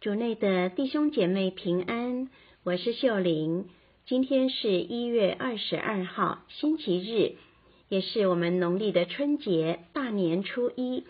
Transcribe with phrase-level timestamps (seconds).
[0.00, 2.30] 主内的弟兄姐妹平安，
[2.62, 3.68] 我是秀玲。
[4.06, 7.34] 今天是一月二十二号，星期日，
[7.88, 11.02] 也是我们农历的春节大年初一。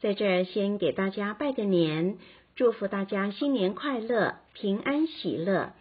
[0.00, 2.18] 在这儿先给大家拜个年，
[2.56, 5.72] 祝福大家新年快乐，平安喜乐。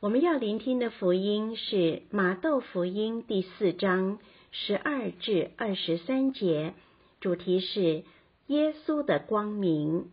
[0.00, 4.18] 我们要聆听的福音是马窦福音第四章
[4.50, 6.74] 十二至二十三节，
[7.20, 8.02] 主题是
[8.48, 10.10] 耶稣的光明。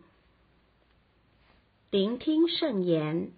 [1.90, 3.30] 聆听圣言。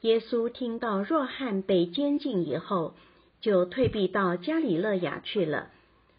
[0.00, 2.94] 耶稣听到若翰被监禁以后，
[3.42, 5.68] 就退避到加里勒亚去了。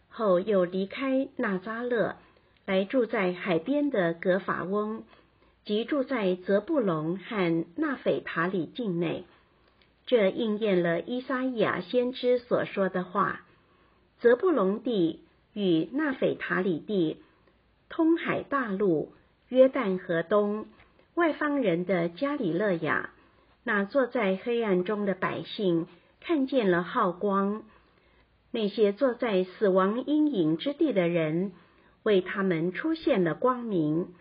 [0.09, 2.17] 后又离开纳扎勒，
[2.67, 5.01] 来住在海边的格法翁，
[5.65, 9.25] 即住在泽布隆和纳斐塔里境内。
[10.05, 13.47] 这应验了伊撒亚先知所说的话：
[14.19, 15.21] 泽布隆地
[15.53, 17.17] 与纳斐塔里地，
[17.89, 19.11] 通海大陆，
[19.47, 20.67] 约旦河东。
[21.15, 23.09] 外方人的加里勒亚，
[23.63, 25.87] 那坐在黑暗中的百姓
[26.21, 27.63] 看见了浩光；
[28.51, 31.51] 那些坐在死亡阴影之地的人，
[32.03, 34.13] 为他们出现了光明。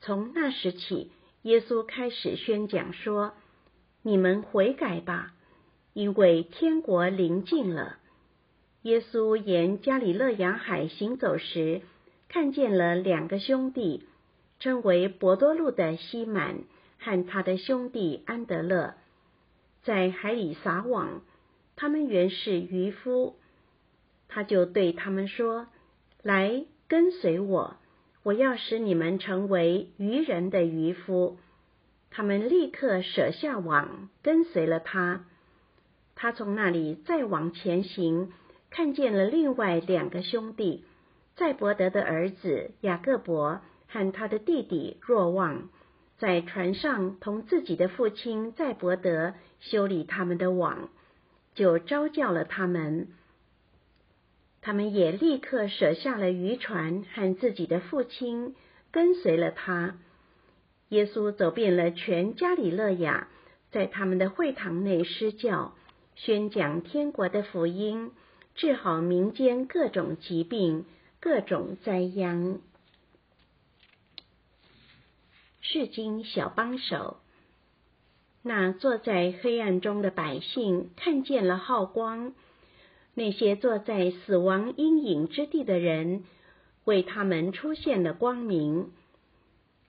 [0.00, 1.10] 从那时起，
[1.42, 3.32] 耶稣开始宣讲说
[4.02, 5.32] ：“你们悔改吧，
[5.92, 7.98] 因为天国临近了。”
[8.82, 11.82] 耶稣沿加里勒亚海行走时，
[12.28, 14.06] 看见了两个兄弟。
[14.60, 16.60] 称为伯多禄的西满
[16.98, 18.94] 和他的兄弟安德勒，
[19.82, 21.22] 在海里撒网。
[21.76, 23.36] 他们原是渔夫，
[24.28, 25.66] 他就对他们说
[26.22, 27.76] ：“来，跟随我，
[28.22, 31.38] 我要使你们成为渔人的渔夫。”
[32.12, 35.24] 他们立刻舍下网，跟随了他。
[36.16, 38.30] 他从那里再往前行，
[38.68, 40.84] 看见了另外两个兄弟，
[41.34, 43.62] 载伯德的儿子雅各伯。
[43.90, 45.68] 和他的弟弟若望，
[46.18, 50.88] 在船上同自己的父亲在伯德修理他们的网，
[51.54, 53.08] 就招叫了他们。
[54.62, 58.54] 他们也立刻舍下了渔船和自己的父亲，
[58.92, 59.96] 跟随了他。
[60.90, 63.28] 耶稣走遍了全加里勒亚，
[63.70, 65.74] 在他们的会堂内施教，
[66.14, 68.10] 宣讲天国的福音，
[68.54, 70.84] 治好民间各种疾病、
[71.20, 72.60] 各种灾殃。
[75.60, 77.18] 世经小帮手，
[78.42, 82.32] 那坐在黑暗中的百姓看见了浩光；
[83.14, 86.24] 那些坐在死亡阴影之地的人，
[86.84, 88.90] 为他们出现了光明。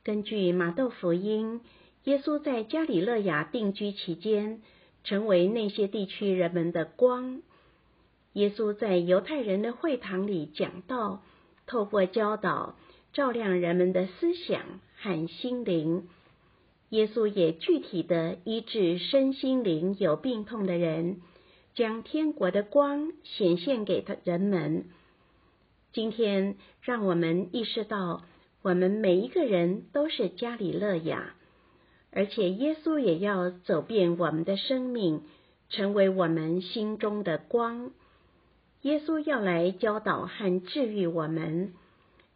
[0.04, 1.62] 根据马窦福音，
[2.04, 4.62] 耶稣在加里勒亚定居期间，
[5.04, 7.42] 成为那些地区人们的光。
[8.34, 11.22] 耶稣在犹太人的会堂里讲道，
[11.68, 12.76] 透过教导，
[13.14, 14.62] 照亮人们的思想。
[15.04, 16.08] 和心灵，
[16.90, 21.22] 耶稣也具体的医治身心灵有病痛的人，
[21.74, 24.86] 将天国的光显现给他人们。
[25.92, 28.22] 今天，让我们意识到，
[28.62, 31.34] 我们每一个人都是加里肋亚，
[32.12, 35.24] 而且耶稣也要走遍我们的生命，
[35.70, 37.90] 成为我们心中的光。
[38.84, 41.74] 耶稣要来教导和治愈我们。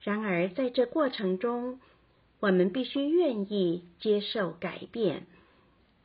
[0.06, 1.80] 然而，在这过程中，
[2.40, 5.26] 我们必须愿意接受改变。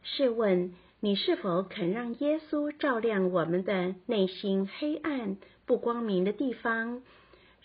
[0.03, 7.03] 试问你是否肯让耶稣照亮我们的内心黑暗不光明的地方，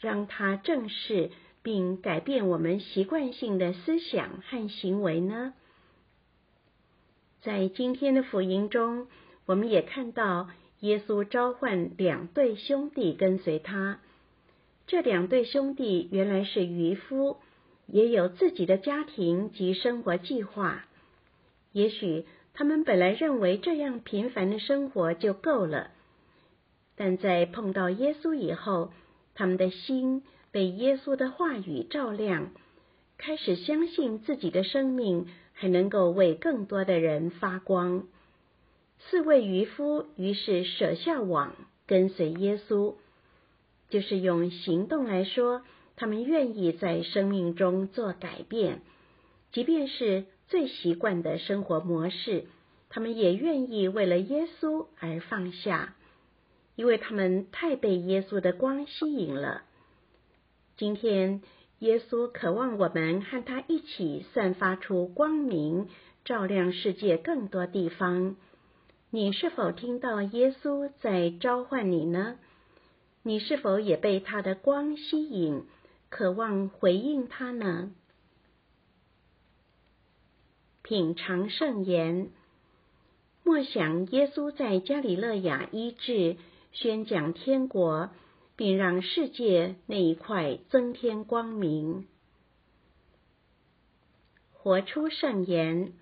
[0.02, 1.32] 让他正视
[1.64, 5.54] 并改变我们习惯性的思想和行为呢？
[7.42, 9.08] 在今天的福音中，
[9.46, 10.50] 我们也看到
[10.82, 14.02] 耶稣召唤两对兄弟跟随他。
[14.88, 17.38] 这两对兄弟原来是渔夫。
[17.88, 20.88] 也有自己的家庭及生活计划。
[21.72, 22.26] 也许
[22.56, 25.92] 他们本来认为这样平凡的生活就够了，
[26.96, 28.92] 但在碰到耶稣以后，
[29.36, 32.50] 他们的心被耶稣的话语照亮，
[33.20, 38.08] 开始相信自己的生命还能够为更多的人发光。
[38.98, 41.54] 四位渔夫于是舍下网，
[41.86, 42.96] 跟随耶稣，
[43.96, 45.62] 就是用行动来说。
[45.96, 48.82] 他们愿意在生命中做改变，
[49.54, 52.48] 即便是最习惯的生活模式，
[52.90, 55.96] 他们也愿意为了耶稣而放下，
[56.76, 59.62] 因为他们太被耶稣的光吸引了。
[60.76, 61.42] 今天，
[61.80, 65.88] 耶稣渴望我们和他一起散发出光明，
[66.26, 68.36] 照亮世界更多地方。
[69.12, 72.38] 你是否听到耶稣在召唤你呢？
[73.28, 75.64] 你是否也被他的光吸引？
[76.10, 77.92] 渴望回应他呢？
[80.84, 82.30] 品尝圣言。
[83.44, 86.38] 默想耶稣在加里勒亚医治、
[86.72, 88.12] 宣讲天国，
[88.56, 92.06] 并让世界那一块增添光明。
[94.54, 95.94] 活出圣言。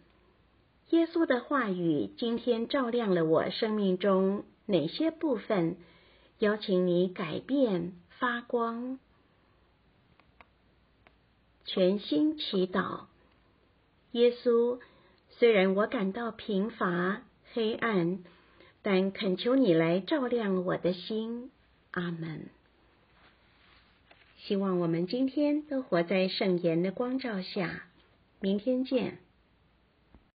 [0.89, 5.77] 耶稣的话语今天照亮了我生命中哪些部分？
[6.43, 8.99] 邀请你改变发光。
[11.63, 13.05] 全心祈祷，
[14.11, 14.81] 耶稣，
[15.29, 17.21] 虽然我感到贫乏、
[17.53, 18.25] 黑暗，
[18.81, 21.49] 但恳求你来照亮我的心。
[21.91, 22.49] 阿门。
[24.39, 27.85] 希望我们今天都活在圣言的光照下。
[28.41, 29.19] 明天见。